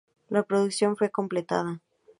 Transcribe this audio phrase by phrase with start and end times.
[0.31, 1.79] La producción fue completada.